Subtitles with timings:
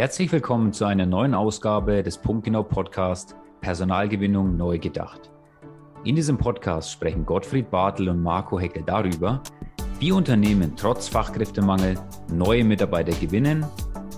[0.00, 5.30] Herzlich willkommen zu einer neuen Ausgabe des Punktgenau Podcast Personalgewinnung neu gedacht.
[6.04, 9.42] In diesem Podcast sprechen Gottfried Bartel und Marco Heckel darüber,
[9.98, 11.98] wie Unternehmen trotz Fachkräftemangel
[12.32, 13.66] neue Mitarbeiter gewinnen,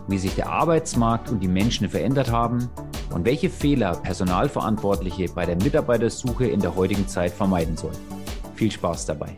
[0.07, 2.71] wie sich der Arbeitsmarkt und die Menschen verändert haben
[3.13, 7.99] und welche Fehler Personalverantwortliche bei der Mitarbeitersuche in der heutigen Zeit vermeiden sollen.
[8.55, 9.37] Viel Spaß dabei.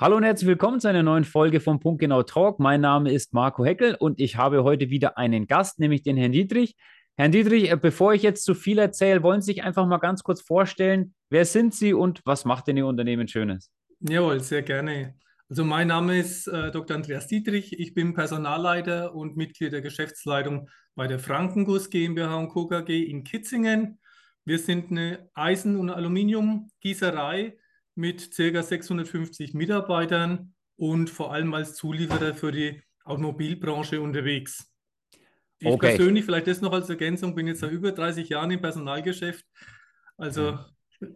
[0.00, 2.58] Hallo und herzlich willkommen zu einer neuen Folge vom Punktgenau Talk.
[2.58, 6.32] Mein Name ist Marco Heckel und ich habe heute wieder einen Gast, nämlich den Herrn
[6.32, 6.74] Dietrich.
[7.18, 10.22] Herrn Dietrich, äh, bevor ich jetzt zu viel erzähle, wollen Sie sich einfach mal ganz
[10.22, 13.70] kurz vorstellen, wer sind Sie und was macht denn Ihr Unternehmen Schönes?
[13.98, 15.16] Jawohl, sehr gerne.
[15.50, 16.96] Also mein Name ist äh, Dr.
[16.96, 17.78] Andreas Dietrich.
[17.78, 22.68] Ich bin Personalleiter und Mitglied der Geschäftsleitung bei der Frankenguss GmbH und Co.
[22.68, 23.98] KG in Kitzingen.
[24.46, 27.58] Wir sind eine Eisen- und Aluminiumgießerei
[28.00, 28.62] mit ca.
[28.62, 34.72] 650 Mitarbeitern und vor allem als Zulieferer für die Automobilbranche unterwegs.
[35.58, 35.96] Ich okay.
[35.96, 39.44] persönlich, vielleicht das noch als Ergänzung, bin jetzt seit über 30 Jahren im Personalgeschäft.
[40.16, 40.58] Also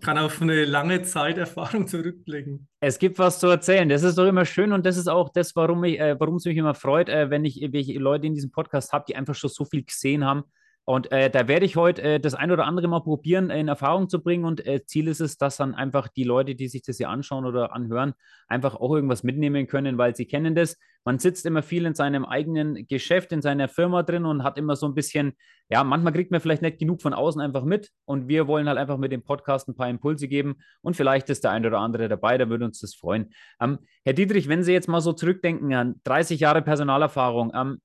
[0.00, 2.68] kann auf eine lange Zeit Erfahrung zurückblicken.
[2.80, 3.88] Es gibt was zu erzählen.
[3.88, 6.44] Das ist doch immer schön und das ist auch das, warum, ich, äh, warum es
[6.44, 9.50] mich immer freut, äh, wenn ich welche Leute in diesem Podcast habe, die einfach schon
[9.50, 10.44] so viel gesehen haben
[10.86, 13.68] und äh, da werde ich heute äh, das ein oder andere mal probieren, äh, in
[13.68, 14.44] Erfahrung zu bringen.
[14.44, 17.46] Und äh, Ziel ist es, dass dann einfach die Leute, die sich das hier anschauen
[17.46, 18.12] oder anhören,
[18.48, 20.76] einfach auch irgendwas mitnehmen können, weil sie kennen das.
[21.06, 24.76] Man sitzt immer viel in seinem eigenen Geschäft, in seiner Firma drin und hat immer
[24.76, 25.32] so ein bisschen,
[25.70, 27.90] ja, manchmal kriegt man vielleicht nicht genug von außen einfach mit.
[28.04, 30.56] Und wir wollen halt einfach mit dem Podcast ein paar Impulse geben.
[30.82, 33.32] Und vielleicht ist der ein oder andere dabei, da würde uns das freuen.
[33.58, 37.80] Ähm, Herr Dietrich, wenn Sie jetzt mal so zurückdenken an 30 Jahre Personalerfahrung, ähm,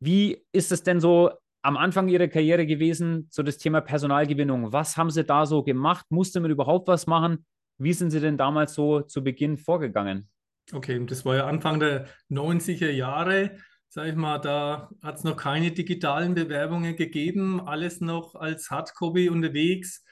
[0.00, 4.72] wie ist es denn so am Anfang Ihrer Karriere gewesen, so das Thema Personalgewinnung.
[4.72, 6.06] Was haben Sie da so gemacht?
[6.10, 7.46] Musste man überhaupt was machen?
[7.78, 10.28] Wie sind Sie denn damals so zu Beginn vorgegangen?
[10.72, 13.56] Okay, das war ja Anfang der 90er Jahre.
[13.88, 19.30] Sag ich mal, da hat es noch keine digitalen Bewerbungen gegeben, alles noch als Hardcopy
[19.30, 20.04] unterwegs.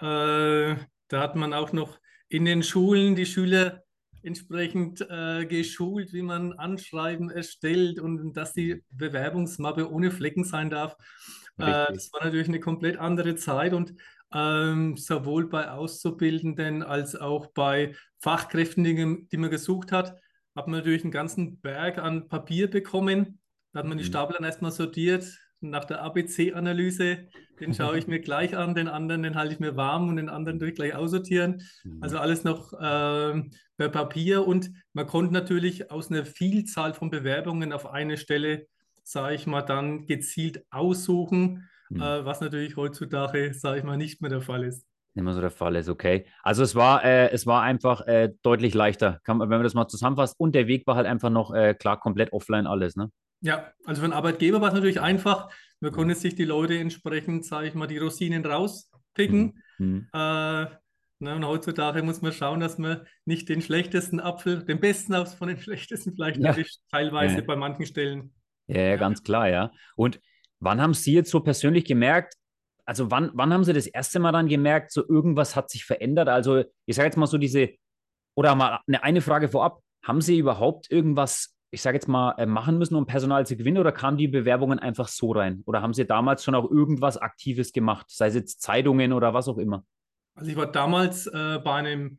[0.00, 0.76] Äh,
[1.08, 1.98] da hat man auch noch
[2.28, 3.82] in den Schulen die Schüler
[4.22, 10.96] entsprechend äh, geschult, wie man Anschreiben erstellt und dass die Bewerbungsmappe ohne Flecken sein darf.
[11.58, 13.94] Äh, das war natürlich eine komplett andere Zeit und
[14.32, 20.16] ähm, sowohl bei Auszubildenden als auch bei Fachkräften, die, die, man gesucht hat,
[20.54, 23.40] hat man natürlich einen ganzen Berg an Papier bekommen.
[23.72, 24.08] Da hat man die mhm.
[24.08, 25.24] Stapel dann erstmal sortiert,
[25.60, 27.28] nach der ABC-Analyse,
[27.60, 30.28] den schaue ich mir gleich an, den anderen, den halte ich mir warm und den
[30.28, 31.62] anderen durch gleich aussortieren.
[31.84, 32.02] Mhm.
[32.02, 33.42] Also alles noch äh,
[33.76, 38.66] per Papier und man konnte natürlich aus einer Vielzahl von Bewerbungen auf eine Stelle,
[39.02, 42.00] sage ich mal, dann gezielt aussuchen, mhm.
[42.00, 44.86] äh, was natürlich heutzutage, sage ich mal, nicht mehr der Fall ist.
[45.14, 46.26] Nicht mehr so der Fall ist, okay.
[46.42, 49.88] Also es war, äh, es war einfach äh, deutlich leichter, Kann, wenn man das mal
[49.88, 50.36] zusammenfasst.
[50.38, 53.10] Und der Weg war halt einfach noch äh, klar komplett offline alles, ne?
[53.40, 55.50] Ja, also für den Arbeitgeber war es natürlich einfach.
[55.80, 59.62] Man konnte sich die Leute entsprechend, sage ich mal, die Rosinen rauspicken.
[59.78, 60.08] Mhm.
[60.12, 60.66] Äh,
[61.20, 65.34] na, und heutzutage muss man schauen, dass man nicht den schlechtesten Apfel, den besten aus
[65.34, 66.54] von den schlechtesten vielleicht ja.
[66.90, 67.40] teilweise ja.
[67.42, 68.32] bei manchen Stellen.
[68.66, 69.72] Ja, ja, ganz klar, ja.
[69.96, 70.20] Und
[70.60, 72.34] wann haben Sie jetzt so persönlich gemerkt,
[72.84, 76.28] also wann, wann haben Sie das erste Mal dann gemerkt, so irgendwas hat sich verändert?
[76.28, 77.70] Also ich sage jetzt mal so diese,
[78.34, 82.46] oder mal eine, eine Frage vorab, haben Sie überhaupt irgendwas ich sage jetzt mal, äh,
[82.46, 85.62] machen müssen, um Personal zu gewinnen oder kamen die Bewerbungen einfach so rein?
[85.66, 89.48] Oder haben Sie damals schon auch irgendwas Aktives gemacht, sei es jetzt Zeitungen oder was
[89.48, 89.84] auch immer?
[90.34, 92.18] Also ich war damals äh, bei einem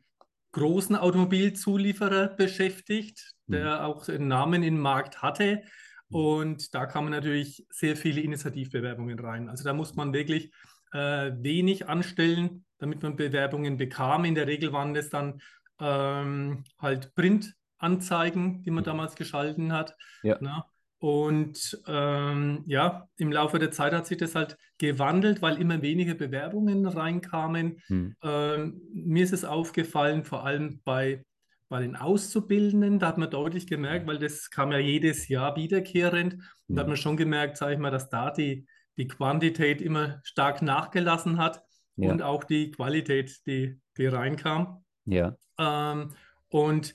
[0.52, 3.52] großen Automobilzulieferer beschäftigt, hm.
[3.52, 3.84] der mhm.
[3.84, 5.62] auch einen Namen im Markt hatte.
[6.10, 6.16] Hm.
[6.16, 9.48] Und da kamen natürlich sehr viele Initiativbewerbungen rein.
[9.48, 10.52] Also da muss man wirklich
[10.92, 14.24] äh, wenig anstellen, damit man Bewerbungen bekam.
[14.24, 15.40] In der Regel waren das dann
[15.80, 17.54] ähm, halt Print.
[17.80, 19.96] Anzeigen, die man damals geschalten hat.
[20.22, 20.38] Ja.
[20.40, 20.62] Ne?
[21.00, 26.14] Und ähm, ja, im Laufe der Zeit hat sich das halt gewandelt, weil immer weniger
[26.14, 27.80] Bewerbungen reinkamen.
[27.86, 28.16] Hm.
[28.22, 31.24] Ähm, mir ist es aufgefallen, vor allem bei,
[31.70, 36.34] bei den Auszubildenden, da hat man deutlich gemerkt, weil das kam ja jedes Jahr wiederkehrend,
[36.34, 36.40] hm.
[36.68, 36.90] da hat hm.
[36.90, 38.66] man schon gemerkt, sage ich mal, dass da die,
[38.98, 41.62] die Quantität immer stark nachgelassen hat
[41.96, 42.10] ja.
[42.10, 44.84] und auch die Qualität, die, die reinkam.
[45.06, 45.34] Ja.
[45.58, 46.10] Ähm,
[46.50, 46.94] und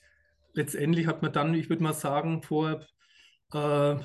[0.56, 2.86] letztendlich hat man dann, ich würde mal sagen, vor
[3.54, 3.96] äh,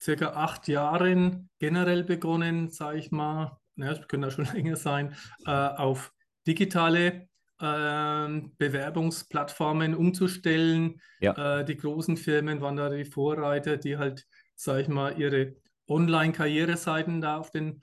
[0.00, 5.14] circa acht Jahren generell begonnen, sage ich mal, naja, es können ja schon länger sein,
[5.46, 6.12] äh, auf
[6.46, 7.28] digitale
[7.60, 11.00] äh, Bewerbungsplattformen umzustellen.
[11.20, 11.60] Ja.
[11.60, 15.56] Äh, die großen Firmen waren da die Vorreiter, die halt, sage ich mal, ihre
[15.88, 17.80] Online-Karriereseiten da auf den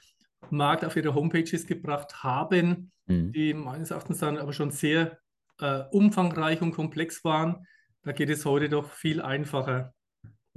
[0.50, 3.31] Markt, auf ihre Homepages gebracht haben, mhm.
[3.31, 5.18] die meines Erachtens dann aber schon sehr
[5.60, 7.66] äh, umfangreich und komplex waren.
[8.06, 9.92] Da geht es heute doch viel einfacher.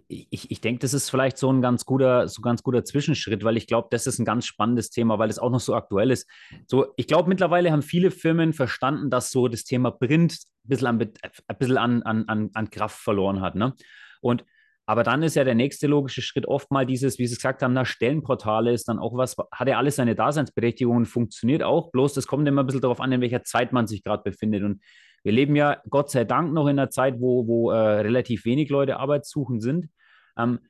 [0.06, 3.56] ich, ich denke, das ist vielleicht so ein ganz guter, so ganz guter Zwischenschritt, weil
[3.56, 6.29] ich glaube, das ist ein ganz spannendes Thema, weil es auch noch so aktuell ist.
[6.67, 10.87] So, ich glaube, mittlerweile haben viele Firmen verstanden, dass so das Thema Print ein bisschen
[10.87, 13.55] an, ein bisschen an, an, an Kraft verloren hat.
[13.55, 13.75] Ne?
[14.21, 14.45] Und
[14.85, 17.75] aber dann ist ja der nächste logische Schritt oft mal dieses, wie Sie gesagt haben,
[17.75, 21.91] na, Stellenportale ist dann auch was, hat ja alles seine Daseinsberechtigung und funktioniert auch.
[21.91, 24.62] Bloß das kommt immer ein bisschen darauf an, in welcher Zeit man sich gerade befindet.
[24.62, 24.81] Und
[25.28, 28.70] wir leben ja Gott sei Dank noch in einer Zeit, wo, wo äh, relativ wenig
[28.70, 29.90] Leute arbeitssuchend sind.
[30.38, 30.60] Ähm,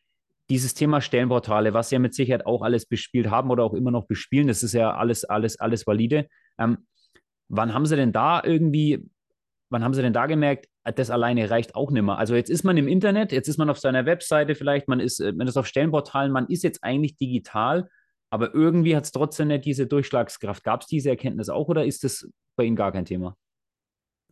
[0.51, 4.09] dieses Thema Stellenportale, was ja mit Sicherheit auch alles bespielt haben oder auch immer noch
[4.09, 6.27] bespielen, das ist ja alles, alles, alles valide.
[6.59, 6.89] Ähm,
[7.49, 9.09] wann haben Sie denn da irgendwie,
[9.71, 12.19] wann haben Sie denn da gemerkt, das alleine reicht auch nicht mehr?
[12.19, 15.21] Also jetzt ist man im Internet, jetzt ist man auf seiner Webseite vielleicht, man ist,
[15.21, 17.89] man ist auf Stellenportalen, man ist jetzt eigentlich digital,
[18.29, 20.65] aber irgendwie hat es trotzdem nicht diese Durchschlagskraft.
[20.65, 23.37] Gab es diese Erkenntnis auch oder ist das bei Ihnen gar kein Thema?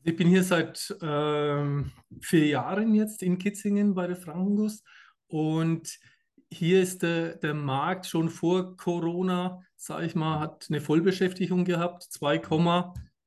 [0.06, 4.85] Ich bin hier seit ähm, vier Jahren jetzt in Kitzingen bei der Frankenguss
[5.26, 5.99] und
[6.49, 12.05] hier ist der, der Markt schon vor Corona, sage ich mal, hat eine Vollbeschäftigung gehabt,
[12.05, 12.41] 2, äh,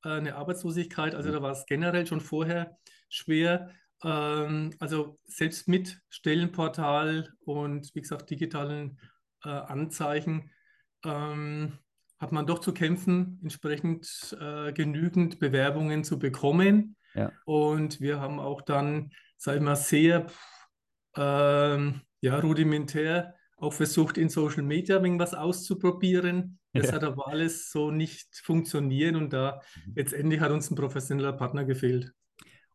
[0.04, 1.16] eine Arbeitslosigkeit.
[1.16, 2.78] Also da war es generell schon vorher
[3.10, 3.72] schwer.
[4.02, 9.02] Ähm, also selbst mit Stellenportal und wie gesagt digitalen
[9.44, 10.50] äh, Anzeichen
[11.04, 11.78] ähm,
[12.20, 16.96] hat man doch zu kämpfen, entsprechend äh, genügend Bewerbungen zu bekommen.
[17.16, 17.32] Ja.
[17.46, 20.28] Und wir haben auch dann, sage ich mal, sehr
[21.16, 26.60] ähm, ja, rudimentär auch versucht, in Social Media irgendwas auszuprobieren.
[26.74, 26.94] Das ja.
[26.94, 29.94] hat aber alles so nicht funktioniert und da mhm.
[29.96, 32.14] letztendlich hat uns ein professioneller Partner gefehlt.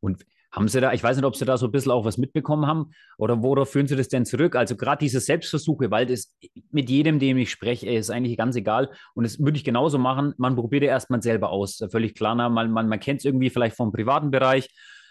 [0.00, 2.16] Und haben Sie da, ich weiß nicht, ob Sie da so ein bisschen auch was
[2.16, 4.54] mitbekommen haben oder worauf führen Sie das denn zurück?
[4.54, 6.36] Also gerade diese Selbstversuche, weil das
[6.70, 8.90] mit jedem, dem ich spreche, ist eigentlich ganz egal.
[9.14, 10.32] Und das würde ich genauso machen.
[10.36, 11.82] Man probiert ja erstmal selber aus.
[11.90, 14.68] Völlig klar, man, man, man kennt es irgendwie vielleicht vom privaten Bereich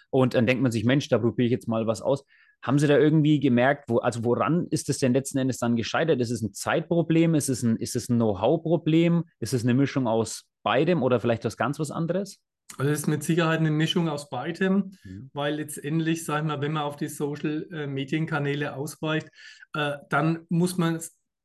[0.10, 2.24] und dann denkt man sich, Mensch, da probiere ich jetzt mal was aus.
[2.62, 6.22] Haben Sie da irgendwie gemerkt, wo, also woran ist es denn letzten Endes dann gescheitert?
[6.22, 7.36] Ist es ein Zeitproblem?
[7.36, 9.26] Ist es ein, ein Know-how-Problem?
[9.42, 12.40] Ist es eine Mischung aus beidem oder vielleicht was ganz was anderes?
[12.78, 15.30] Also es ist mit Sicherheit eine Mischung aus beidem, mhm.
[15.34, 19.30] weil letztendlich, sag ich mal, wenn man auf die Social-Medien-Kanäle äh, ausweicht,
[19.74, 21.00] äh, dann muss man,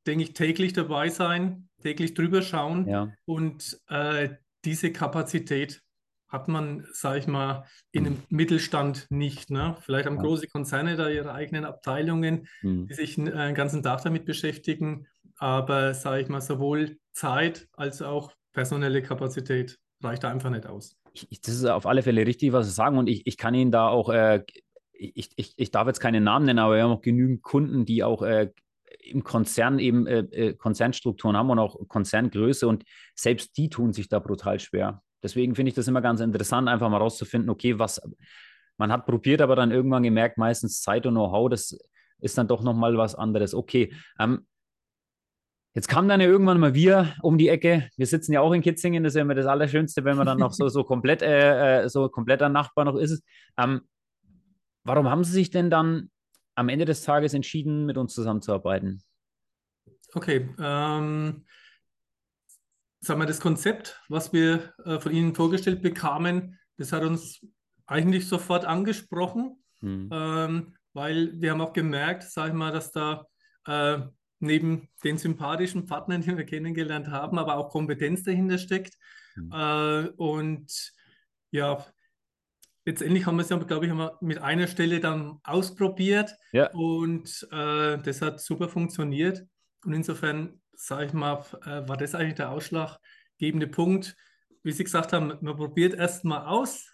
[0.06, 3.12] denke ich, täglich dabei sein, täglich drüber schauen ja.
[3.24, 4.30] und äh,
[4.64, 5.82] diese Kapazität
[6.28, 8.22] hat man, sage ich mal, in einem mhm.
[8.28, 9.50] Mittelstand nicht.
[9.50, 9.76] Ne?
[9.80, 10.22] Vielleicht haben ja.
[10.22, 12.86] große Konzerne da ihre eigenen Abteilungen, mhm.
[12.86, 15.06] die sich den äh, ganzen Tag damit beschäftigen,
[15.36, 20.98] aber, sage ich mal, sowohl Zeit als auch personelle Kapazität reicht da einfach nicht aus
[21.30, 22.98] ich, das ist auf alle Fälle richtig, was Sie sagen.
[22.98, 24.44] Und ich, ich kann Ihnen da auch, äh,
[24.92, 28.02] ich, ich, ich darf jetzt keine Namen nennen, aber wir haben auch genügend Kunden, die
[28.02, 28.50] auch äh,
[29.00, 32.84] im Konzern eben äh, äh, Konzernstrukturen haben und auch Konzerngröße und
[33.14, 35.02] selbst die tun sich da brutal schwer.
[35.22, 38.00] Deswegen finde ich das immer ganz interessant, einfach mal rauszufinden, okay, was
[38.76, 41.76] man hat probiert, aber dann irgendwann gemerkt, meistens Zeit und Know-how, das
[42.20, 43.54] ist dann doch nochmal was anderes.
[43.54, 44.46] Okay, ähm,
[45.78, 47.88] Jetzt kam dann ja irgendwann mal wir um die Ecke.
[47.96, 50.38] Wir sitzen ja auch in Kitzingen, das ist ja immer das Allerschönste, wenn man dann
[50.38, 53.22] noch so, so komplett, äh, äh, so kompletter Nachbar noch ist.
[53.56, 53.82] Ähm,
[54.82, 56.10] warum haben Sie sich denn dann
[56.56, 59.04] am Ende des Tages entschieden, mit uns zusammenzuarbeiten?
[60.14, 61.46] Okay, ähm,
[62.98, 67.46] sagen wir, das Konzept, was wir äh, von Ihnen vorgestellt bekamen, das hat uns
[67.86, 70.10] eigentlich sofort angesprochen, hm.
[70.12, 73.28] ähm, weil wir haben auch gemerkt, sag ich mal, dass da
[73.66, 74.00] äh,
[74.40, 78.94] neben den sympathischen Partnern, die wir kennengelernt haben, aber auch Kompetenz dahinter steckt.
[79.36, 79.52] Mhm.
[79.52, 80.92] Äh, und
[81.50, 81.84] ja,
[82.84, 86.70] letztendlich haben wir es ja, glaube ich, mit einer Stelle dann ausprobiert ja.
[86.72, 89.44] und äh, das hat super funktioniert.
[89.84, 94.16] Und insofern, sage ich mal, äh, war das eigentlich der ausschlaggebende Punkt,
[94.68, 96.92] wie Sie gesagt haben, man probiert erst mal aus.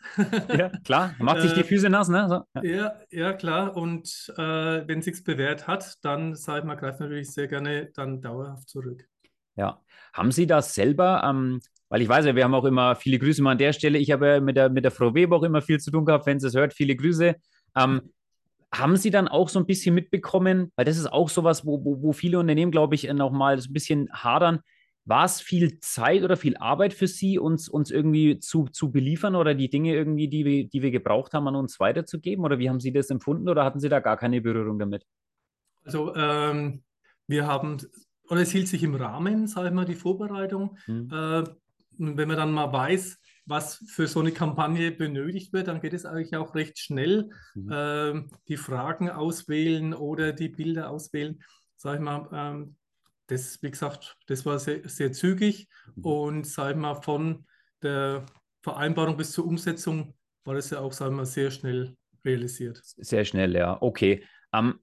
[0.57, 2.29] ja, klar, man macht sich die äh, Füße nass, ne?
[2.29, 2.77] So, ja.
[2.77, 2.93] ja.
[3.11, 3.77] ja, klar.
[3.77, 7.91] Und äh, wenn es sich bewährt hat, dann, sage ich mal, greift natürlich sehr gerne
[7.93, 9.05] dann dauerhaft zurück.
[9.57, 9.81] Ja.
[10.13, 13.43] Haben Sie das selber, ähm, weil ich weiß ja, wir haben auch immer viele Grüße
[13.43, 13.99] mal an der Stelle.
[13.99, 16.27] Ich habe ja mit der, mit der Frau Weber auch immer viel zu tun gehabt,
[16.27, 17.35] wenn sie es hört, viele Grüße.
[17.77, 18.03] Ähm,
[18.73, 22.03] haben Sie dann auch so ein bisschen mitbekommen, weil das ist auch sowas, wo, wo,
[22.03, 24.61] wo viele Unternehmen, glaube ich, noch mal so ein bisschen hadern,
[25.07, 29.37] war es viel Zeit oder viel Arbeit für Sie, uns, uns irgendwie zu, zu beliefern
[29.37, 32.45] oder die Dinge irgendwie, die wir, die wir gebraucht haben, an uns weiterzugeben?
[32.45, 35.07] Oder wie haben Sie das empfunden oder hatten Sie da gar keine Berührung damit?
[35.85, 36.83] Also ähm,
[37.27, 37.79] wir haben,
[38.29, 40.79] oder es hielt sich im Rahmen, sage ich mal, die Vorbereitung.
[40.87, 41.11] Hm.
[41.13, 41.45] Äh,
[41.99, 46.07] wenn man dann mal weiß, was für so eine Kampagne benötigt wird, dann geht es
[46.07, 47.31] eigentlich auch recht schnell.
[47.55, 47.71] Mhm.
[47.71, 51.43] Ähm, die Fragen auswählen oder die Bilder auswählen,
[51.77, 52.77] sage ich mal, ähm,
[53.27, 56.05] das, wie gesagt, das war sehr, sehr zügig mhm.
[56.05, 57.47] und sag mal, von
[57.83, 58.27] der
[58.63, 60.15] Vereinbarung bis zur Umsetzung
[60.45, 62.81] war das ja auch sag mal, sehr schnell realisiert.
[62.83, 63.81] Sehr schnell, ja.
[63.81, 64.25] Okay.
[64.53, 64.81] Ähm,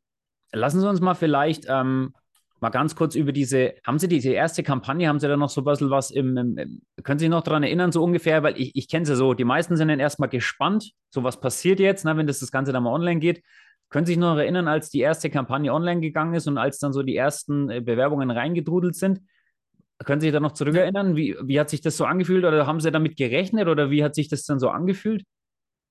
[0.51, 2.13] lassen Sie uns mal vielleicht ähm,
[2.59, 5.61] mal ganz kurz über diese, haben Sie diese erste Kampagne, haben Sie da noch so
[5.61, 8.75] ein bisschen was im, im können Sie sich noch daran erinnern, so ungefähr, weil ich,
[8.75, 12.05] ich kenne es ja so, die meisten sind dann erstmal gespannt, so was passiert jetzt,
[12.05, 13.43] ne, wenn das, das Ganze dann mal online geht.
[13.91, 16.93] Können Sie sich noch erinnern, als die erste Kampagne online gegangen ist und als dann
[16.93, 19.21] so die ersten äh, Bewerbungen reingedrudelt sind?
[19.99, 21.15] Können Sie sich da noch zurückerinnern?
[21.15, 24.15] Wie, wie hat sich das so angefühlt oder haben Sie damit gerechnet oder wie hat
[24.15, 25.23] sich das dann so angefühlt?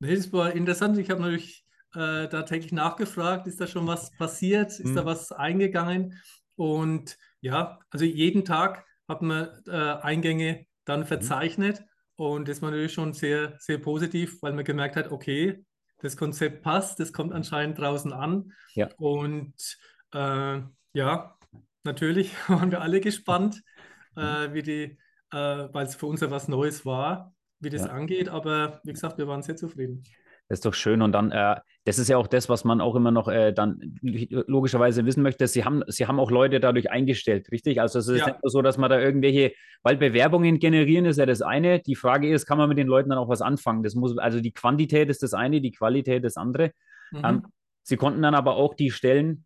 [0.00, 0.99] Das war interessant.
[0.99, 1.64] Ich habe natürlich
[1.95, 4.95] äh, da täglich nachgefragt, ist da schon was passiert, ist hm.
[4.97, 6.19] da was eingegangen?
[6.57, 11.07] Und ja, also jeden Tag hat man äh, Eingänge dann mhm.
[11.07, 11.80] verzeichnet.
[11.80, 12.25] Mhm.
[12.25, 15.64] Und das war natürlich schon sehr, sehr positiv, weil man gemerkt hat, okay,
[16.02, 18.52] das Konzept passt, das kommt anscheinend draußen an.
[18.75, 18.88] Ja.
[18.97, 19.54] Und
[20.12, 20.61] äh,
[20.92, 21.38] ja,
[21.85, 23.62] natürlich waren wir alle gespannt,
[24.16, 24.23] mhm.
[24.23, 24.99] äh, wie die,
[25.33, 27.90] äh, weil es für uns ja was Neues war, wie das ja.
[27.90, 28.28] angeht.
[28.28, 30.02] Aber wie gesagt, wir waren sehr zufrieden.
[30.49, 31.00] Das ist doch schön.
[31.02, 33.99] Und dann, äh, das ist ja auch das, was man auch immer noch äh, dann
[34.00, 35.44] logischerweise wissen möchte.
[35.49, 37.80] Sie haben, Sie haben auch Leute dadurch eingestellt, richtig?
[37.80, 38.26] Also es ist ja.
[38.26, 41.80] nicht nur so, dass man da irgendwelche, weil Bewerbungen generieren ist ja das eine.
[41.80, 43.82] Die Frage ist, kann man mit den Leuten dann auch was anfangen?
[43.82, 46.70] Das muss, also die Quantität ist das eine, die Qualität das andere.
[47.11, 47.25] Mhm.
[47.25, 47.47] Ähm,
[47.82, 49.44] Sie konnten dann aber auch die Stellen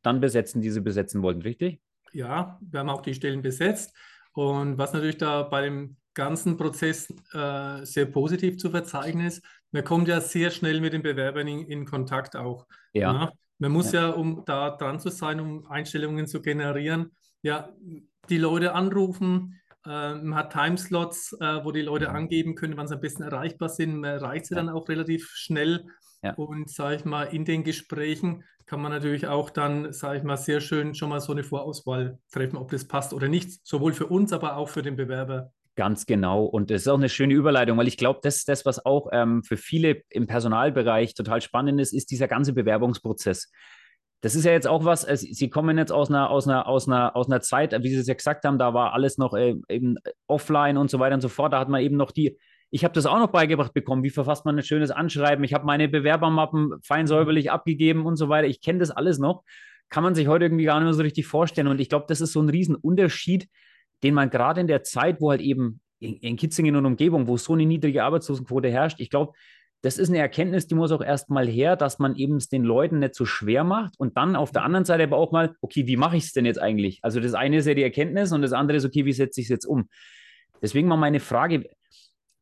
[0.00, 1.78] dann besetzen, die Sie besetzen wollten, richtig?
[2.12, 3.94] Ja, wir haben auch die Stellen besetzt.
[4.32, 9.42] Und was natürlich da bei dem ganzen Prozess äh, sehr positiv zu verzeichnen ist,
[9.72, 12.66] man kommt ja sehr schnell mit den Bewerbern in, in Kontakt auch.
[12.92, 13.12] Ja.
[13.12, 13.32] ja.
[13.58, 14.08] Man muss ja.
[14.08, 17.12] ja, um da dran zu sein, um Einstellungen zu generieren,
[17.42, 17.70] ja,
[18.28, 19.60] die Leute anrufen.
[19.84, 23.68] Äh, man hat Timeslots, äh, wo die Leute angeben können, wann sie am besten erreichbar
[23.68, 23.96] sind.
[23.96, 24.62] Man erreicht sie ja.
[24.62, 25.86] dann auch relativ schnell.
[26.36, 30.36] Und sage ich mal, in den Gesprächen kann man natürlich auch dann, sage ich mal,
[30.36, 33.66] sehr schön schon mal so eine Vorauswahl treffen, ob das passt oder nicht.
[33.66, 35.52] Sowohl für uns, aber auch für den Bewerber.
[35.74, 36.44] Ganz genau.
[36.44, 39.08] Und das ist auch eine schöne Überleitung, weil ich glaube, das ist das, was auch
[39.10, 43.50] ähm, für viele im Personalbereich total spannend ist, ist dieser ganze Bewerbungsprozess.
[44.20, 46.86] Das ist ja jetzt auch was, also Sie kommen jetzt aus einer, aus, einer, aus,
[46.86, 49.56] einer, aus einer Zeit, wie Sie es ja gesagt haben, da war alles noch äh,
[49.68, 51.54] eben offline und so weiter und so fort.
[51.54, 52.38] Da hat man eben noch die,
[52.70, 55.44] ich habe das auch noch beigebracht bekommen, wie verfasst man ein schönes Anschreiben.
[55.44, 58.46] Ich habe meine Bewerbermappen fein säuberlich abgegeben und so weiter.
[58.46, 59.42] Ich kenne das alles noch.
[59.88, 61.66] Kann man sich heute irgendwie gar nicht mehr so richtig vorstellen.
[61.66, 63.48] Und ich glaube, das ist so ein Riesenunterschied,
[64.02, 67.36] den man gerade in der Zeit, wo halt eben in, in Kitzingen und Umgebung, wo
[67.36, 69.32] so eine niedrige Arbeitslosenquote herrscht, ich glaube,
[69.82, 73.00] das ist eine Erkenntnis, die muss auch erstmal her, dass man eben es den Leuten
[73.00, 75.96] nicht so schwer macht und dann auf der anderen Seite aber auch mal, okay, wie
[75.96, 77.00] mache ich es denn jetzt eigentlich?
[77.02, 79.46] Also das eine ist ja die Erkenntnis und das andere ist, okay, wie setze ich
[79.46, 79.88] es jetzt um?
[80.62, 81.68] Deswegen mal meine Frage,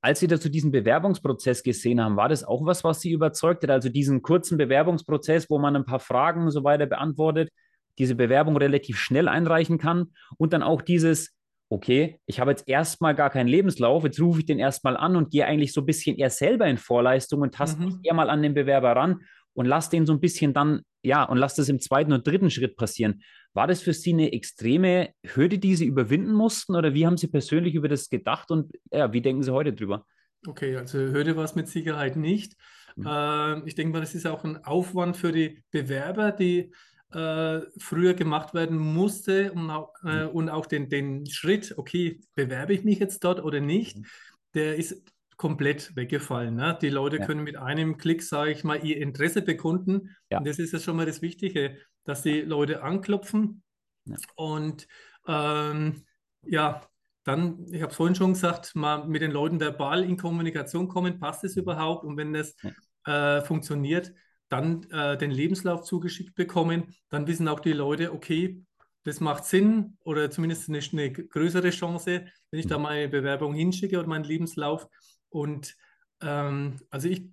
[0.02, 3.62] als Sie da zu diesem Bewerbungsprozess gesehen haben, war das auch was, was Sie überzeugt
[3.62, 3.70] hat?
[3.70, 7.50] Also diesen kurzen Bewerbungsprozess, wo man ein paar Fragen und so weiter beantwortet,
[7.98, 11.34] diese Bewerbung relativ schnell einreichen kann und dann auch dieses,
[11.70, 15.30] okay, ich habe jetzt erstmal gar keinen Lebenslauf, jetzt rufe ich den erstmal an und
[15.30, 17.86] gehe eigentlich so ein bisschen eher selber in Vorleistung und taste mhm.
[17.86, 19.20] mich eher mal an den Bewerber ran
[19.54, 22.50] und lass den so ein bisschen dann, ja, und lass das im zweiten und dritten
[22.50, 23.22] Schritt passieren.
[23.54, 27.28] War das für Sie eine extreme Hürde, die Sie überwinden mussten oder wie haben Sie
[27.28, 30.04] persönlich über das gedacht und ja, wie denken Sie heute drüber?
[30.46, 32.54] Okay, also Hürde war es mit Sicherheit nicht.
[32.96, 33.06] Mhm.
[33.06, 36.72] Äh, ich denke mal, das ist auch ein Aufwand für die Bewerber, die
[37.12, 40.30] äh, früher gemacht werden musste und auch, äh, mhm.
[40.30, 44.06] und auch den, den Schritt, okay, bewerbe ich mich jetzt dort oder nicht, mhm.
[44.54, 45.02] der ist
[45.36, 46.54] komplett weggefallen.
[46.54, 46.78] Ne?
[46.80, 47.26] Die Leute ja.
[47.26, 50.14] können mit einem Klick, sage ich mal, ihr Interesse bekunden.
[50.30, 50.38] Ja.
[50.38, 53.62] Und das ist ja schon mal das Wichtige, dass die Leute anklopfen
[54.04, 54.16] ja.
[54.36, 54.86] und
[55.26, 56.04] ähm,
[56.46, 56.82] ja,
[57.24, 61.18] dann, ich habe es vorhin schon gesagt, mal mit den Leuten verbal in Kommunikation kommen,
[61.18, 61.62] passt es mhm.
[61.62, 62.04] überhaupt?
[62.04, 62.56] Und wenn das
[63.04, 64.12] äh, funktioniert,
[64.50, 68.62] dann äh, den Lebenslauf zugeschickt bekommen, dann wissen auch die Leute, okay,
[69.04, 72.82] das macht Sinn oder zumindest eine, eine größere Chance, wenn ich da mhm.
[72.82, 74.86] meine Bewerbung hinschicke oder meinen Lebenslauf.
[75.30, 75.74] Und
[76.20, 77.30] ähm, also ich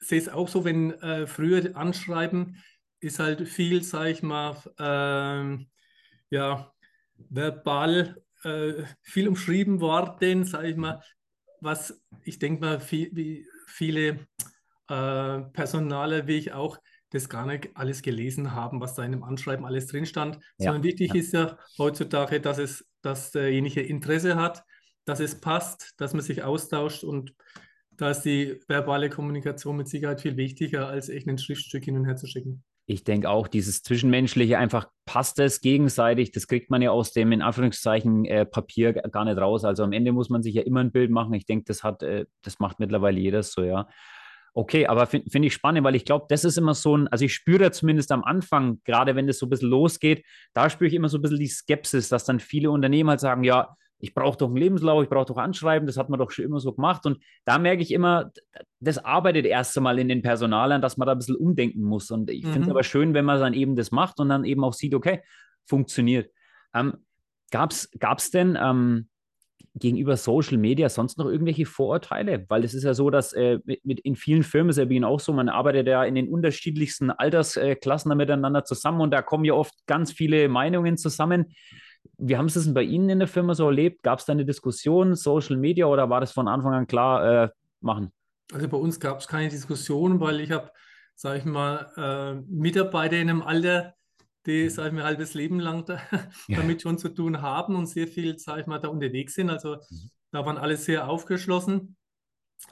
[0.00, 2.56] sehe es auch so, wenn äh, früher Anschreiben
[3.00, 5.64] ist halt viel, sage ich mal, äh,
[6.34, 6.72] ja,
[7.28, 11.02] verbal äh, viel umschrieben worden, sage ich mal,
[11.60, 14.26] was ich denke mal, viel, wie viele
[14.90, 16.78] äh, Personale wie ich auch
[17.10, 20.36] das gar nicht alles gelesen haben, was da in dem Anschreiben alles drin stand.
[20.58, 20.66] Ja.
[20.66, 21.20] Sondern wichtig ja.
[21.20, 24.62] ist ja heutzutage, dass es, dass derjenige Interesse hat,
[25.04, 27.34] dass es passt, dass man sich austauscht und
[27.96, 32.06] da ist die verbale Kommunikation mit Sicherheit viel wichtiger, als echt ein Schriftstück hin und
[32.06, 32.62] her zu schicken.
[32.86, 36.32] Ich denke auch, dieses Zwischenmenschliche einfach passt es gegenseitig.
[36.32, 39.64] Das kriegt man ja aus dem in Anführungszeichen äh, Papier gar nicht raus.
[39.64, 41.34] Also am Ende muss man sich ja immer ein Bild machen.
[41.34, 43.86] Ich denke, das hat, äh, das macht mittlerweile jeder so, ja.
[44.52, 47.24] Okay, aber finde find ich spannend, weil ich glaube, das ist immer so ein, also
[47.24, 50.94] ich spüre zumindest am Anfang, gerade wenn das so ein bisschen losgeht, da spüre ich
[50.94, 54.38] immer so ein bisschen die Skepsis, dass dann viele Unternehmen halt sagen, ja, ich brauche
[54.38, 57.04] doch einen Lebenslauf, ich brauche doch Anschreiben, das hat man doch schon immer so gemacht.
[57.06, 58.32] Und da merke ich immer,
[58.80, 62.10] das arbeitet erst einmal in den Personalern, dass man da ein bisschen umdenken muss.
[62.10, 62.52] Und ich mhm.
[62.52, 64.94] finde es aber schön, wenn man dann eben das macht und dann eben auch sieht,
[64.94, 65.22] okay,
[65.66, 66.30] funktioniert.
[66.74, 66.94] Ähm,
[67.50, 69.08] Gab es denn ähm,
[69.74, 72.44] gegenüber Social Media sonst noch irgendwelche Vorurteile?
[72.48, 74.92] Weil es ist ja so, dass äh, mit, mit, in vielen Firmen ist ja bei
[74.92, 79.44] Ihnen auch so, man arbeitet ja in den unterschiedlichsten Altersklassen miteinander zusammen und da kommen
[79.44, 81.46] ja oft ganz viele Meinungen zusammen.
[82.18, 84.02] Wie haben Sie es denn bei Ihnen in der Firma so erlebt?
[84.02, 87.48] Gab es da eine Diskussion, Social Media oder war das von Anfang an klar, äh,
[87.80, 88.12] machen?
[88.52, 90.70] Also bei uns gab es keine Diskussion, weil ich habe,
[91.14, 93.94] sage ich mal, äh, Mitarbeiter in einem Alter,
[94.46, 96.00] die, sage ich mal, halbes Leben lang da,
[96.48, 99.50] damit schon zu tun haben und sehr viel, sage ich mal, da unterwegs sind.
[99.50, 100.10] Also mhm.
[100.30, 101.96] da waren alle sehr aufgeschlossen.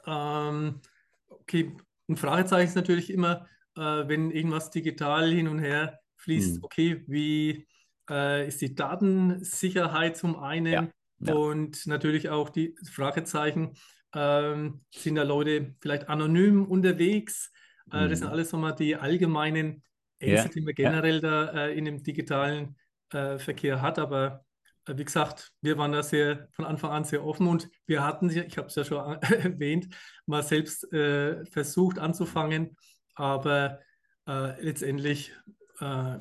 [0.05, 0.81] Ähm,
[1.27, 1.75] okay,
[2.07, 6.63] ein Fragezeichen ist natürlich immer, äh, wenn irgendwas digital hin und her fließt, mhm.
[6.63, 7.67] okay, wie
[8.09, 10.87] äh, ist die Datensicherheit zum einen ja.
[11.19, 11.33] Ja.
[11.33, 13.75] und natürlich auch die Fragezeichen,
[14.13, 17.51] ähm, sind da Leute vielleicht anonym unterwegs?
[17.91, 18.09] Äh, mhm.
[18.09, 18.33] Das sind mhm.
[18.33, 19.83] alles nochmal die allgemeinen
[20.19, 20.53] Ängste, ja.
[20.53, 22.75] die man generell da äh, in dem digitalen
[23.11, 23.99] äh, Verkehr hat.
[23.99, 24.45] Aber
[24.85, 28.29] äh, wie gesagt, wir waren da sehr von Anfang an sehr offen und wir hatten,
[28.29, 29.95] ich habe es ja schon erwähnt,
[30.25, 32.75] mal selbst äh, versucht anzufangen,
[33.15, 33.79] aber
[34.27, 35.33] äh, letztendlich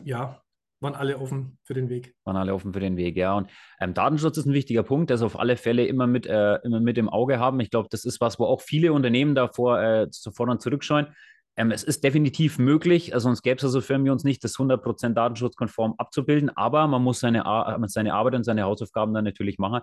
[0.05, 0.41] ja,
[0.81, 2.15] waren alle offen für den Weg.
[2.25, 3.35] Waren alle offen für den Weg, ja.
[3.35, 3.51] Und
[3.81, 6.99] ähm, Datenschutz ist ein wichtiger Punkt, das auf alle Fälle immer mit, äh, immer mit
[6.99, 7.61] im Auge haben.
[7.61, 11.09] Ich glaube, das ist was, wo auch viele Unternehmen davor äh, sofort und zurückscheuen.
[11.59, 14.55] Ähm, es ist definitiv möglich, also sonst gäbe es also Firmen wie uns nicht, das
[14.55, 19.59] 100% datenschutzkonform abzubilden, aber man muss seine, Ar seine Arbeit und seine Hausaufgaben dann natürlich
[19.59, 19.81] machen.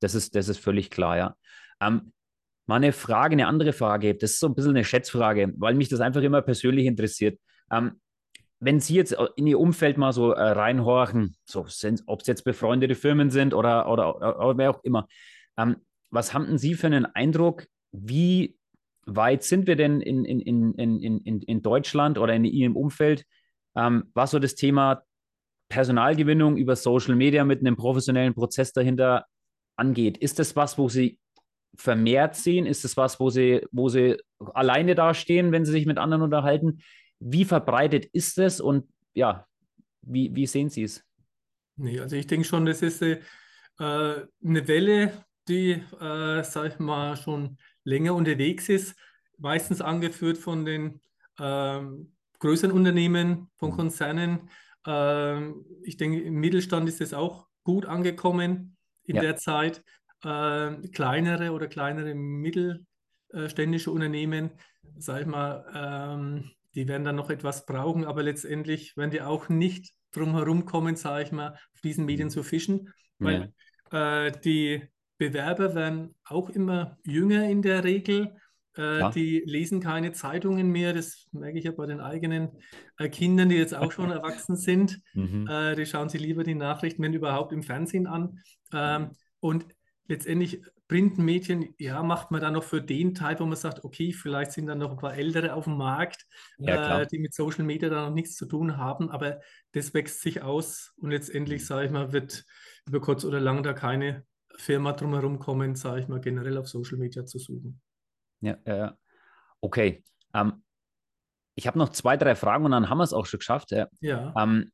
[0.00, 1.36] Das ist, das ist völlig klar, ja.
[1.82, 2.12] Ähm,
[2.66, 6.00] mal Frage, eine andere Frage, das ist so ein bisschen eine Schätzfrage, weil mich das
[6.00, 7.38] einfach immer persönlich interessiert.
[7.70, 8.00] Ähm,
[8.58, 11.66] wenn Sie jetzt in Ihr Umfeld mal so äh, reinhorchen, so
[12.06, 15.06] ob es jetzt befreundete Firmen sind oder, oder, oder wer auch immer,
[15.58, 15.76] ähm,
[16.08, 18.58] was haben Sie für einen Eindruck, wie
[19.06, 23.24] weit sind wir denn in, in, in, in, in, in Deutschland oder in Ihrem Umfeld,
[23.76, 25.02] ähm, was so das Thema
[25.68, 29.26] Personalgewinnung über Social Media mit einem professionellen Prozess dahinter
[29.76, 30.18] angeht?
[30.18, 31.18] Ist das was, wo Sie
[31.76, 32.66] vermehrt sehen?
[32.66, 34.16] Ist das was, wo Sie, wo Sie
[34.54, 36.80] alleine dastehen, wenn Sie sich mit anderen unterhalten?
[37.20, 39.46] Wie verbreitet ist es und ja,
[40.02, 41.04] wie, wie sehen Sie es?
[41.76, 43.20] Nee, also ich denke schon, das ist äh,
[43.78, 48.96] eine Welle, die, äh, sag ich mal, schon länger unterwegs ist,
[49.38, 51.00] meistens angeführt von den
[51.38, 53.76] ähm, größeren Unternehmen, von mhm.
[53.76, 54.50] Konzernen.
[54.86, 59.22] Ähm, ich denke, im Mittelstand ist es auch gut angekommen in ja.
[59.22, 59.82] der Zeit.
[60.22, 64.50] Äh, kleinere oder kleinere mittelständische Unternehmen,
[64.98, 69.48] sag ich mal, ähm, die werden dann noch etwas brauchen, aber letztendlich werden die auch
[69.48, 72.32] nicht drum herum kommen, sage ich mal, auf diesen Medien mhm.
[72.32, 73.52] zu fischen, weil
[73.92, 74.26] ja.
[74.26, 74.82] äh, die
[75.20, 78.34] Bewerber werden auch immer jünger in der Regel.
[78.74, 80.94] Äh, die lesen keine Zeitungen mehr.
[80.94, 82.48] Das merke ich ja bei den eigenen
[82.96, 85.00] äh, Kindern, die jetzt auch schon erwachsen sind.
[85.12, 85.46] Mhm.
[85.46, 88.38] Äh, die schauen sich lieber die Nachrichten, wenn überhaupt, im Fernsehen an.
[88.72, 89.66] Ähm, und
[90.06, 94.52] letztendlich Printmedien, ja, macht man dann noch für den Teil, wo man sagt, okay, vielleicht
[94.52, 96.26] sind dann noch ein paar Ältere auf dem Markt,
[96.58, 99.40] ja, die mit Social Media da noch nichts zu tun haben, aber
[99.72, 102.44] das wächst sich aus und letztendlich, sage ich mal, wird
[102.86, 104.24] über kurz oder lang da keine
[104.60, 107.80] Firma drumherum kommen, sage ich mal, generell auf Social Media zu suchen.
[108.40, 108.96] Ja, ja,
[109.60, 110.04] okay.
[110.34, 110.62] Ähm,
[111.54, 113.70] ich habe noch zwei, drei Fragen und dann haben wir es auch schon geschafft.
[113.72, 113.88] Ja.
[114.00, 114.32] ja.
[114.36, 114.70] Ähm,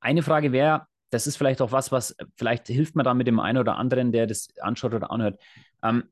[0.00, 3.38] eine Frage wäre, das ist vielleicht auch was, was vielleicht hilft mir da mit dem
[3.38, 5.40] einen oder anderen, der das anschaut oder anhört.
[5.82, 6.04] Ähm,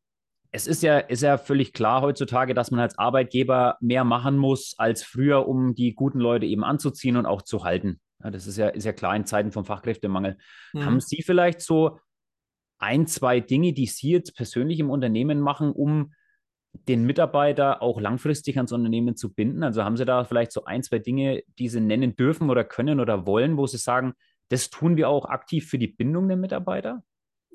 [0.53, 4.75] es ist ja, ist ja völlig klar heutzutage, dass man als Arbeitgeber mehr machen muss
[4.79, 8.01] als früher, um die guten Leute eben anzuziehen und auch zu halten.
[8.23, 10.37] Ja, das ist ja, ist ja klar in Zeiten vom Fachkräftemangel.
[10.73, 10.85] Mhm.
[10.85, 12.01] Haben Sie vielleicht so
[12.81, 16.13] ein, zwei Dinge, die Sie jetzt persönlich im Unternehmen machen, um
[16.89, 19.63] den Mitarbeiter auch langfristig ans Unternehmen zu binden?
[19.63, 23.01] Also haben Sie da vielleicht so ein, zwei Dinge, die Sie nennen dürfen oder können
[23.01, 24.15] oder wollen, wo Sie sagen,
[24.49, 27.05] das tun wir auch aktiv für die Bindung der Mitarbeiter?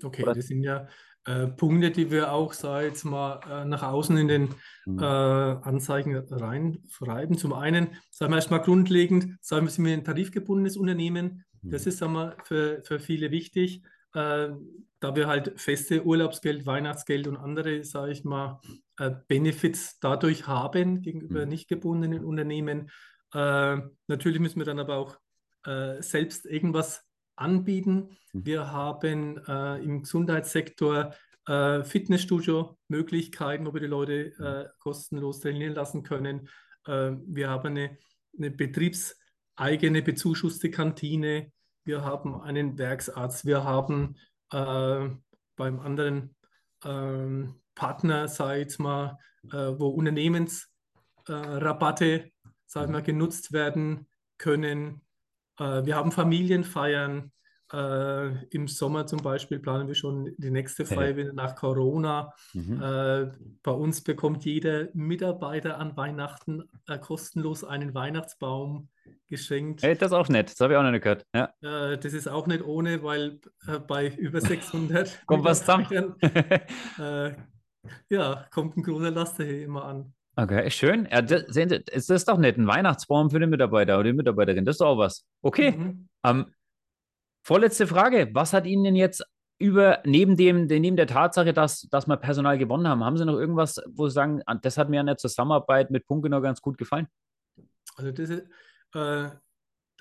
[0.03, 0.33] Okay, Oder?
[0.33, 0.87] das sind ja
[1.25, 4.49] äh, Punkte, die wir auch, sag jetzt mal, äh, nach außen in den
[4.85, 4.99] mhm.
[4.99, 7.37] äh, Anzeigen reinschreiben.
[7.37, 11.45] Zum einen, sagen wir erstmal grundlegend, sagen wir, sind wir ein tarifgebundenes Unternehmen.
[11.61, 11.71] Mhm.
[11.71, 13.83] Das ist, sagen wir, für, für viele wichtig,
[14.15, 14.49] äh,
[14.99, 18.59] da wir halt feste Urlaubsgeld, Weihnachtsgeld und andere, sage ich mal,
[18.97, 21.49] äh, Benefits dadurch haben gegenüber mhm.
[21.49, 22.89] nicht gebundenen Unternehmen.
[23.33, 25.17] Äh, natürlich müssen wir dann aber auch
[25.65, 27.03] äh, selbst irgendwas
[27.35, 28.17] anbieten.
[28.33, 28.45] Mhm.
[28.45, 31.13] Wir haben äh, im Gesundheitssektor
[31.45, 34.69] äh, Fitnessstudio-Möglichkeiten, wo wir die Leute mhm.
[34.79, 36.49] kostenlos trainieren lassen können.
[36.87, 37.97] Äh, wir haben eine,
[38.37, 41.51] eine betriebseigene bezuschusste Kantine.
[41.85, 43.45] Wir haben einen Werksarzt.
[43.45, 44.17] Wir haben
[44.49, 46.35] beim anderen
[46.83, 49.17] ähm, Partner, sei jetzt mal,
[49.51, 52.31] äh, wo Unternehmensrabatte, äh,
[52.65, 55.01] sagen wir, genutzt werden können.
[55.59, 57.31] Äh, wir haben Familienfeiern.
[57.73, 62.31] Äh, Im Sommer zum Beispiel planen wir schon die nächste wieder nach Corona.
[62.53, 62.81] Mhm.
[62.81, 63.31] Äh,
[63.63, 68.89] bei uns bekommt jeder Mitarbeiter an Weihnachten äh, kostenlos einen Weihnachtsbaum
[69.27, 69.81] geschenkt.
[69.81, 71.25] Hey, das ist auch nett, das habe ich auch noch nicht gehört.
[71.33, 71.49] Ja.
[71.61, 76.15] Äh, das ist auch nicht ohne, weil äh, bei über 600 kommt was zusammen.
[78.09, 80.13] ja, kommt ein großer Laster hier immer an.
[80.37, 81.07] Okay, schön.
[81.09, 84.13] Ja, das, sehen Sie, ist das doch nett, ein Weihnachtsbaum für den Mitarbeiter oder die
[84.13, 84.65] Mitarbeiterin.
[84.65, 85.25] Das ist doch auch was.
[85.41, 85.71] Okay.
[85.71, 86.09] Mhm.
[86.23, 86.45] Ähm,
[87.45, 88.29] vorletzte Frage.
[88.33, 89.23] Was hat Ihnen denn jetzt
[89.57, 93.39] über, neben, dem, neben der Tatsache, dass, dass wir Personal gewonnen haben, haben Sie noch
[93.39, 96.77] irgendwas, wo Sie sagen, das hat mir an der Zusammenarbeit mit Punkt noch ganz gut
[96.77, 97.07] gefallen?
[97.95, 98.43] Also das ist,
[98.93, 99.29] äh,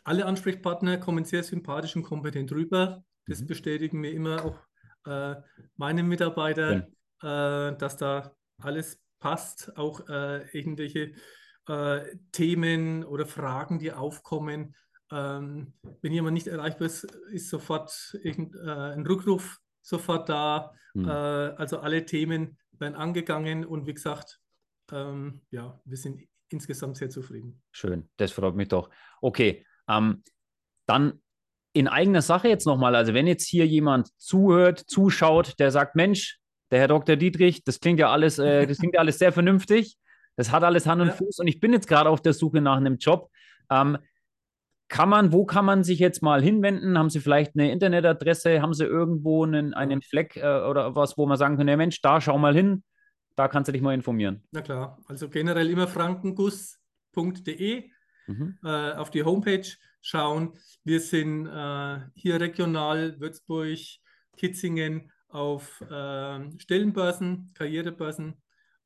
[0.03, 3.05] alle Ansprechpartner kommen sehr sympathisch und kompetent rüber.
[3.27, 3.47] Das mhm.
[3.47, 4.59] bestätigen mir immer auch
[5.07, 5.41] äh,
[5.77, 6.89] meine Mitarbeiter,
[7.23, 7.69] ja.
[7.69, 9.77] äh, dass da alles passt.
[9.77, 11.13] Auch äh, irgendwelche
[11.69, 12.01] äh,
[12.33, 14.75] Themen oder Fragen, die aufkommen.
[15.13, 20.75] Ähm, wenn jemand nicht erreichbar ist, ist sofort irgend, äh, ein Rückruf sofort da.
[20.97, 21.09] Mhm.
[21.09, 24.39] also alle Themen werden angegangen und wie gesagt,
[24.93, 27.63] ähm, ja, wir sind insgesamt sehr zufrieden.
[27.73, 28.91] Schön, das freut mich doch.
[29.21, 30.23] Okay, ähm,
[30.87, 31.21] dann
[31.73, 36.39] in eigener Sache jetzt nochmal, also wenn jetzt hier jemand zuhört, zuschaut, der sagt, Mensch,
[36.71, 37.17] der Herr Dr.
[37.17, 39.97] Dietrich, das klingt ja alles, äh, das klingt ja alles sehr vernünftig,
[40.37, 41.15] das hat alles Hand und ja.
[41.15, 43.31] Fuß und ich bin jetzt gerade auf der Suche nach einem Job.
[43.71, 43.99] Ähm,
[44.89, 46.99] kann man, wo kann man sich jetzt mal hinwenden?
[46.99, 48.61] Haben Sie vielleicht eine Internetadresse?
[48.61, 52.01] Haben Sie irgendwo einen, einen Fleck äh, oder was, wo man sagen kann, ja Mensch,
[52.03, 52.85] da schau mal hin,
[53.37, 54.43] da kannst du dich mal informieren.
[54.53, 57.91] Na klar, also generell immer frankenguss.de
[58.27, 58.59] mhm.
[58.63, 59.67] äh, auf die Homepage
[60.01, 60.57] schauen.
[60.85, 63.79] Wir sind äh, hier regional, Würzburg,
[64.37, 68.35] Kitzingen auf äh, Stellenbörsen, Karrierebörsen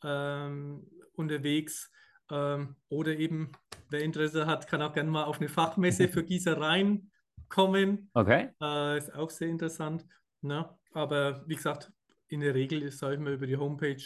[0.05, 1.91] ähm, unterwegs.
[2.31, 3.53] Ähm, oder eben,
[3.91, 7.11] wer Interesse hat, kann auch gerne mal auf eine Fachmesse für Gießereien
[7.49, 8.11] kommen.
[8.15, 8.51] Okay.
[8.61, 10.05] Äh, ist auch sehr interessant.
[10.43, 10.69] Ne?
[10.93, 11.93] Aber wie gesagt,
[12.29, 14.03] in der Regel ist, sage ich mal, über die Homepage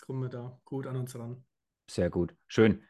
[0.00, 1.44] kommen wir da gut an uns ran.
[1.90, 2.34] Sehr gut.
[2.46, 2.82] Schön.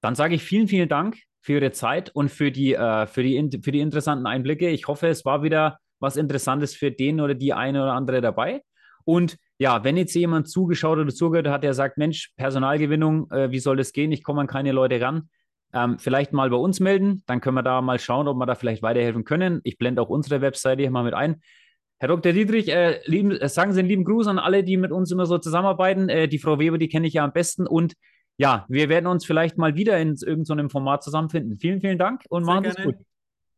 [0.00, 3.60] Dann sage ich vielen, vielen Dank für Ihre Zeit und für die, äh, für die,
[3.62, 4.68] für die interessanten Einblicke.
[4.68, 8.62] Ich hoffe, es war wieder was Interessantes für den oder die eine oder andere dabei.
[9.04, 13.58] Und ja, wenn jetzt jemand zugeschaut oder zugehört hat, der sagt, Mensch, Personalgewinnung, äh, wie
[13.58, 14.12] soll das gehen?
[14.12, 15.28] Ich komme an keine Leute ran.
[15.72, 18.54] Ähm, vielleicht mal bei uns melden, dann können wir da mal schauen, ob wir da
[18.54, 19.60] vielleicht weiterhelfen können.
[19.64, 21.40] Ich blende auch unsere Webseite hier mal mit ein.
[21.98, 22.32] Herr Dr.
[22.32, 25.26] Dietrich, äh, lieben, äh, sagen Sie einen lieben Gruß an alle, die mit uns immer
[25.26, 26.08] so zusammenarbeiten.
[26.08, 27.66] Äh, die Frau Weber, die kenne ich ja am besten.
[27.66, 27.94] Und
[28.36, 31.58] ja, wir werden uns vielleicht mal wieder in irgendeinem Format zusammenfinden.
[31.58, 32.96] Vielen, vielen Dank und Sehr machen Sie es gut.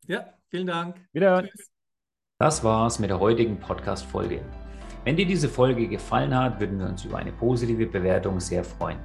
[0.06, 0.96] Ja, vielen Dank.
[1.12, 1.48] Wieder.
[2.38, 4.40] Das war's mit der heutigen Podcast-Folge.
[5.04, 8.98] Wenn dir diese Folge gefallen hat, würden wir uns über eine positive Bewertung sehr freuen.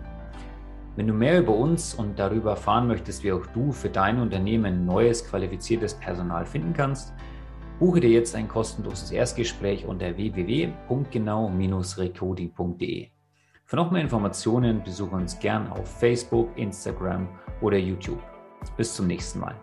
[0.95, 4.85] Wenn du mehr über uns und darüber erfahren möchtest, wie auch du für dein Unternehmen
[4.85, 7.13] neues qualifiziertes Personal finden kannst,
[7.79, 13.07] buche dir jetzt ein kostenloses Erstgespräch unter www.genau-recoding.de.
[13.65, 17.27] Für noch mehr Informationen besuche uns gern auf Facebook, Instagram
[17.61, 18.21] oder YouTube.
[18.77, 19.55] Bis zum nächsten Mal.